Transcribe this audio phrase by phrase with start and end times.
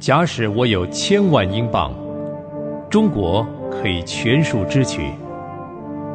[0.00, 1.92] 假使我有千万英镑，
[2.88, 5.02] 中国可以全数支取；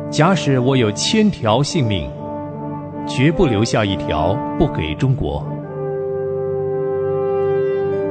[0.09, 2.09] 假使我有千条性命，
[3.07, 5.47] 绝不留下一条不给中国。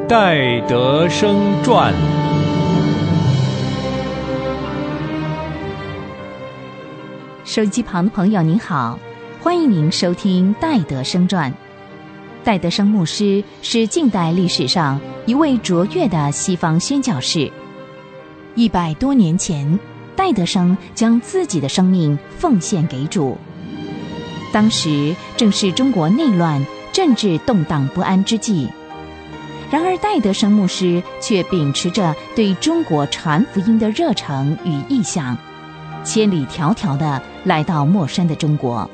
[0.09, 1.35] 戴德生
[1.65, 1.93] 传。
[7.43, 8.97] 手机旁的朋友您好，
[9.43, 11.51] 欢迎您收听《戴德生传》。
[12.45, 17.51] 戴德生牧师是近代历史上一位卓越的西方宣教士。
[18.55, 19.79] 一百多年前，
[20.15, 23.39] 戴德生将自己的生命奉献给主。
[24.53, 26.63] 当时正是中国内乱、
[26.93, 28.69] 政治动荡不安之际。
[29.71, 35.35] 然而，戴德生牧师却秉持着对中国传福音的热诚与意向，
[36.05, 38.89] 千里迢迢的来到陌生的中国。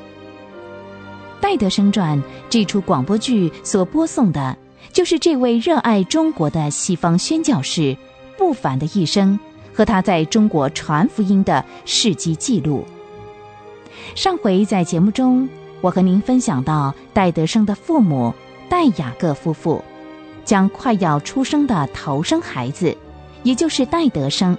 [1.51, 2.17] 戴德生传》
[2.49, 4.57] 这出广播剧所播送的，
[4.93, 7.93] 就是这位热爱中国的西方宣教士
[8.37, 9.37] 不凡的一生
[9.73, 12.85] 和他在中国传福音的事迹记录。
[14.15, 15.49] 上回在节目中，
[15.81, 18.33] 我和您分享到，戴德生的父母
[18.69, 19.83] 戴雅各夫妇
[20.45, 22.95] 将快要出生的头生孩子，
[23.43, 24.57] 也就是戴德生，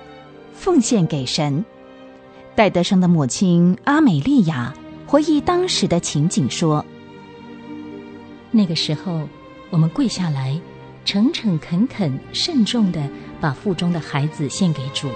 [0.52, 1.64] 奉献给神。
[2.54, 4.74] 戴德生的母亲阿美利亚。
[5.04, 6.82] 回忆当时的情景，说
[8.54, 9.26] ：“那个时候，
[9.70, 10.60] 我们跪下来，
[11.06, 13.02] 诚诚恳恳、慎重的
[13.40, 15.10] 把腹中的孩子献给主，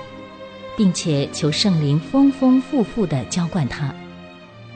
[0.75, 3.95] 并且求圣灵丰丰富富的浇灌他，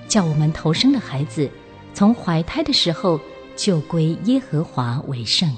[0.06, 1.50] 叫我们头生的孩子
[1.94, 3.19] 从怀胎的时候
[3.56, 5.50] 就归耶和华为圣。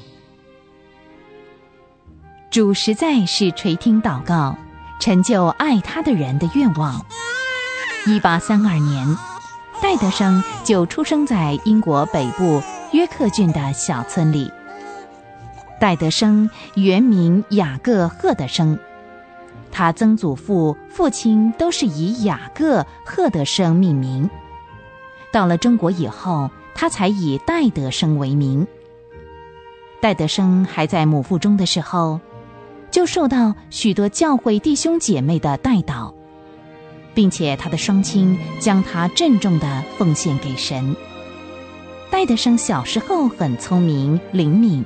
[2.52, 4.56] 主实在是垂听祷告，
[5.00, 7.04] 成就爱他的人的愿望。
[8.06, 9.04] 一八三二年。”
[9.82, 14.50] 戴德生就出生在英国北部约克郡的小村里。
[15.80, 18.78] 戴德生原名雅各·赫德生，
[19.70, 24.30] 他曾祖父、父亲都是以雅各·赫德生命名。
[25.32, 28.66] 到了中国以后，他才以戴德生为名。
[30.00, 32.20] 戴德生还在母腹中的时候，
[32.90, 36.12] 就受到许多教会弟兄姐妹的带祷。
[37.14, 40.94] 并且他的双亲将他郑重的奉献给神。
[42.12, 44.84] 戴德生小时候很聪明灵敏，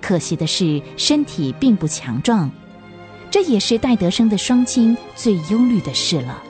[0.00, 2.50] 可惜的是身体并不强壮，
[3.30, 6.42] 这也是戴德生的双亲最忧虑的事了。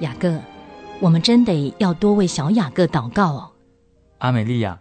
[0.00, 0.38] 雅各，
[1.00, 3.52] 我们真得要多为小雅各祷告哦。
[4.18, 4.78] 阿美利亚，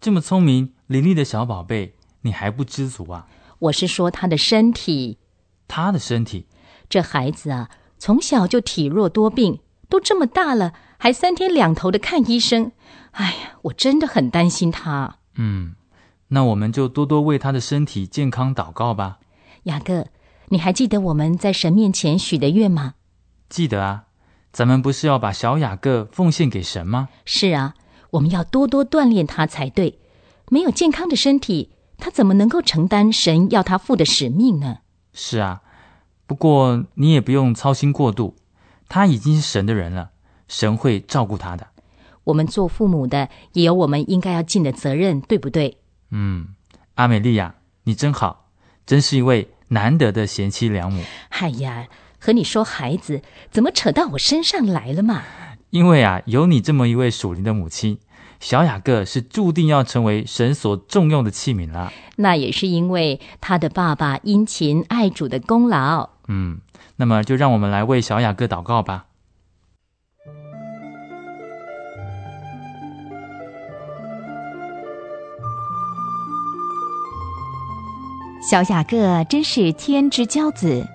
[0.00, 3.26] 这么聪明伶俐的小宝贝，你还不知足啊？
[3.58, 5.18] 我是说他的身体，
[5.66, 6.46] 他的身体。
[6.88, 7.68] 这孩子啊，
[7.98, 9.58] 从小就体弱多病，
[9.90, 12.72] 都这么大了，还三天两头的看医生。
[13.10, 15.16] 哎呀，我真的很担心他。
[15.34, 15.74] 嗯，
[16.28, 19.18] 那我们就多多为他的身体健康祷告吧。
[19.64, 20.06] 雅各，
[20.48, 22.94] 你还记得我们在神面前许的愿吗？
[23.48, 24.04] 记得啊，
[24.52, 27.08] 咱们不是要把小雅各奉献给神吗？
[27.24, 27.74] 是啊，
[28.12, 29.98] 我们要多多锻炼他才对。
[30.48, 34.78] 没有健康的身体，他怎么能够承担神要他负的使命呢？
[35.12, 35.62] 是啊。
[36.26, 38.36] 不过你也不用操心过度，
[38.90, 40.10] 他已经是神的人了，
[40.48, 41.68] 神会照顾他的。
[42.24, 45.78] 我们做父母的也有我们应该要尽的责任，对不对？
[46.10, 46.48] 嗯，
[46.96, 48.50] 阿美丽亚，你真好，
[48.84, 51.04] 真是一位难得的贤妻良母。
[51.28, 51.86] 哎呀，
[52.18, 55.22] 和你说孩子，怎么扯到我身上来了嘛？
[55.70, 58.00] 因为啊，有你这么一位属灵的母亲。
[58.40, 61.92] 小雅各是注定要成为神所重用的器皿了。
[62.16, 66.08] 那也是因为他的爸爸殷勤爱主的功劳。
[66.32, 66.60] 嗯，
[66.94, 69.06] 那么就让我们来为小雅各祷告吧。
[78.48, 80.86] 小雅各真是天之骄子，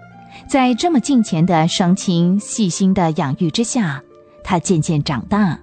[0.48, 4.02] 在这么近前的双亲细心的养育之下，
[4.42, 5.60] 他渐渐长大。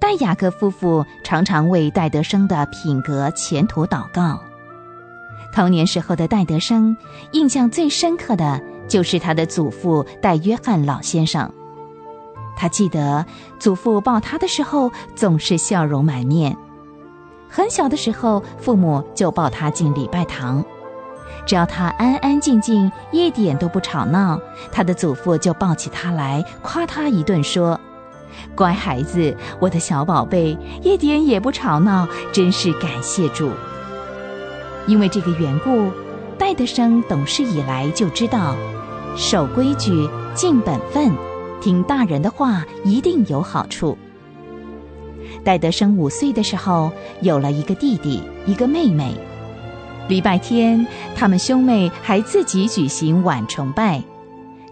[0.00, 4.40] 戴雅各夫妇常常为戴德生的品格前途祷告。
[5.52, 6.96] 童年时候的戴德生，
[7.32, 8.60] 印象最深刻的
[8.90, 11.50] 就是他的祖父戴约翰老先生。
[12.56, 13.24] 他记得
[13.58, 16.54] 祖父抱他的时候总是笑容满面。
[17.48, 20.62] 很小的时候，父母就抱他进礼拜堂，
[21.46, 24.38] 只要他安安静静，一点都不吵闹，
[24.70, 27.80] 他的祖父就抱起他来夸他一顿说。
[28.54, 33.50] 乖孩子，我的小宝贝，一点也不吵闹，真是感谢主。
[34.86, 35.90] 因为这个缘故，
[36.38, 38.54] 戴德生懂事以来就知道，
[39.16, 41.12] 守规矩、尽本分、
[41.60, 43.96] 听大人的话，一定有好处。
[45.44, 46.90] 戴德生五岁的时候，
[47.20, 49.14] 有了一个弟弟，一个妹妹，
[50.08, 54.02] 礼拜天，他们兄妹还自己举行晚崇拜。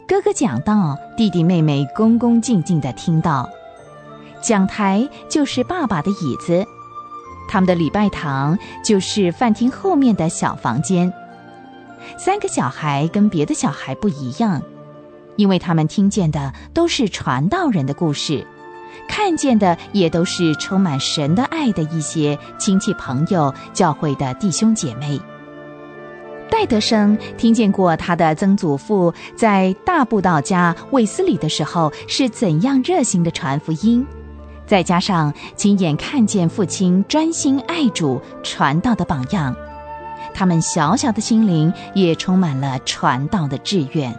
[0.07, 3.49] 哥哥讲道，弟弟妹妹恭恭敬敬地听到。
[4.41, 6.65] 讲台就是爸爸的椅子，
[7.49, 11.13] 他们的礼拜堂就是饭厅后面的小房间。
[12.17, 14.63] 三个小孩跟别的小孩不一样，
[15.37, 18.47] 因为他们听见的都是传道人的故事，
[19.09, 25.21] 看见的也都是充满神的爱的一些亲戚朋友、教会的弟兄姐妹。
[26.51, 34.05] 戴德生听见过他的曾祖父在大布道家卫斯理的时候是怎样热心的传福音，
[34.67, 39.55] 再加上亲眼看见父亲专心爱主传道的榜样，
[40.39, 44.17] 他们小小的心灵也充满了传道的志愿。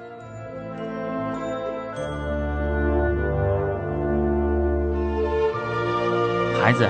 [6.61, 6.89] 孩子，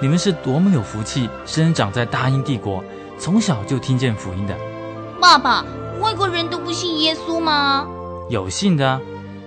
[0.00, 2.84] 你们是多么有福气，生长在大英帝国。
[3.18, 4.56] 从小就听见福音的，
[5.20, 5.64] 爸爸，
[6.00, 7.84] 外国人都不信耶稣吗？
[8.30, 9.00] 有信的，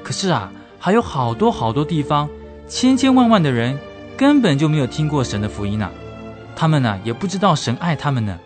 [0.04, 2.28] 可是啊，还有好多好多地方，
[2.68, 3.80] 千千万万的人
[4.18, 5.90] 根本就没有听过神的福音呢，
[6.58, 8.38] 他们呢也不知道神爱他们呢。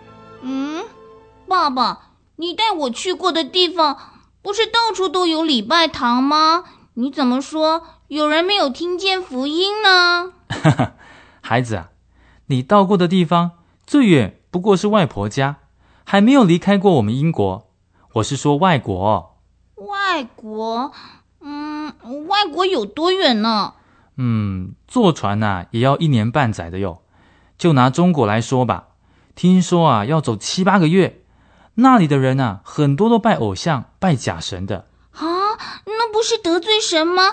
[1.51, 1.99] 嗯，爸爸，
[2.37, 3.97] 你带我去过的地方，
[4.41, 6.63] 不是到处都有礼拜堂吗？
[6.93, 10.31] 你怎么说有人没有听见福音呢？
[10.47, 10.93] 哈哈，
[11.41, 11.89] 孩子啊，
[12.45, 13.51] 你到过的地方
[13.85, 14.37] 最远。
[14.49, 15.57] 不过是外婆家，
[16.05, 17.69] 还没有离开过我们英国。
[18.13, 19.37] 我是说外国。
[19.75, 20.93] 外国，
[21.41, 21.93] 嗯，
[22.27, 23.73] 外国有多远呢？
[24.15, 27.01] 嗯，坐船呐也要一年半载的哟。
[27.57, 28.87] 就拿中国来说吧，
[29.35, 31.17] 听说啊要走七八个月。
[31.81, 34.87] 那里的人啊，很多都拜偶像、拜假神的。
[35.11, 35.25] 啊，
[35.85, 37.23] 那不是得罪神吗？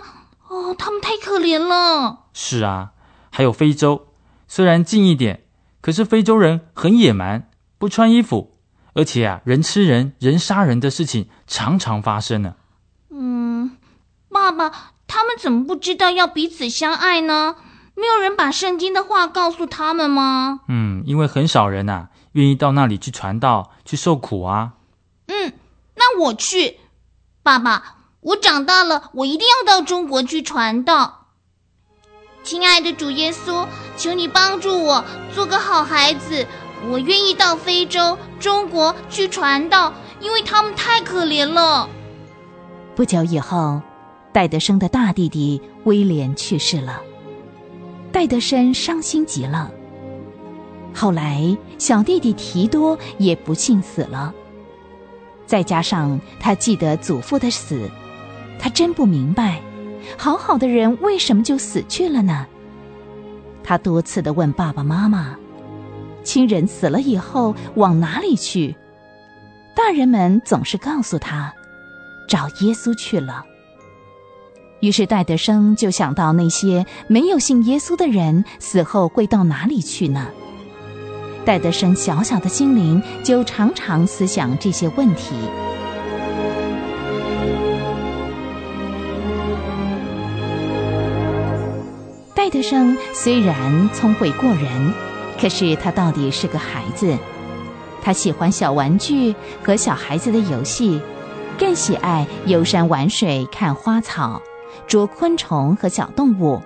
[0.49, 2.25] 哦，他们太可怜了。
[2.33, 2.93] 是啊，
[3.31, 4.09] 还有非洲，
[4.47, 5.45] 虽然近一点。
[5.81, 7.49] 可是非洲人很野蛮，
[7.79, 8.59] 不穿衣服，
[8.95, 12.57] 而且啊，人吃人、人杀人的事情常常发生呢。
[13.11, 13.77] 嗯，
[14.29, 14.71] 爸爸，
[15.07, 17.55] 他们怎么不知道要彼此相爱呢？
[17.95, 20.61] 没有人把圣经的话告诉他们吗？
[20.69, 22.09] 嗯，因为很少人呐，
[22.39, 24.75] 愿意到那里去传道、去受苦啊。
[25.27, 25.53] 嗯，
[25.97, 26.79] 那我去，
[27.43, 31.27] 爸爸，我长大了，我一定要到中国去传道。
[32.45, 35.05] 亲爱的主耶稣，求你帮助我
[35.35, 36.47] 做个好孩子。
[36.89, 41.89] 我愿意到非洲、中国去传道，因为他们太可怜了。
[42.95, 43.83] 不久以后，
[44.33, 47.03] 戴德生的大弟弟威廉去世了，
[48.13, 49.69] 戴德生伤心极了。
[50.99, 54.35] 后来，小弟弟提多也不幸死了。
[55.47, 57.89] 再加上他记得祖父的死，
[58.59, 59.61] 他真不明白。
[60.17, 62.47] 好好的人为什么就死去了呢？
[63.63, 65.37] 他多次的问爸爸妈妈
[66.25, 68.75] ：“亲人死了以后往哪里去？”
[69.77, 71.55] 大人们总是告诉他
[72.29, 73.45] ：“找耶稣去了。”
[74.83, 80.27] 于是戴德生就想到那些没有信耶稣的人死后会到哪里去呢？
[81.49, 85.35] 戴德生小小的心灵就常常思想这些问题。
[92.35, 94.93] 戴德生虽然聪慧过人，
[95.41, 97.17] 可是他到底是个孩子。
[98.03, 99.35] 他喜欢小玩具
[99.65, 101.01] 和小孩子的游戏，
[101.59, 104.43] 更喜爱游山玩水、看花草、
[104.87, 106.61] 捉昆虫和小动物。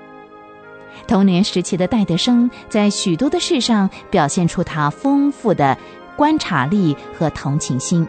[1.07, 5.77] 童年时期的戴德生在许多的事上表现出他丰富的
[6.17, 8.07] 观察力和同情心。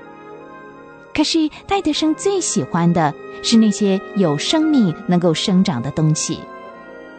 [1.14, 3.14] 可是戴德生最喜欢的
[3.44, 6.40] 是那些有生命、能够生长的东西。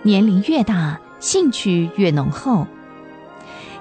[0.02, 2.66] 年龄越大，兴趣越浓厚。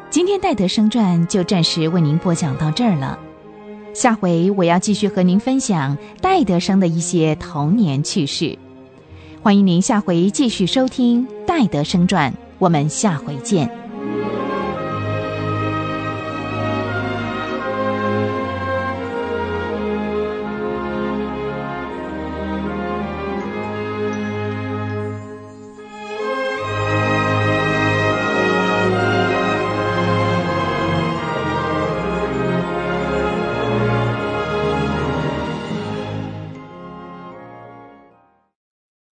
[0.10, 3.18] 今天《戴德生传》就暂时为您播讲到这儿了。
[3.96, 8.58] 下回我要继续和您分享戴德生的一些童年趣事。
[9.44, 13.83] 欢迎您下回继续收听《戴德生传》，我们下回见。